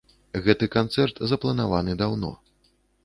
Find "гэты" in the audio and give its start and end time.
0.47-0.69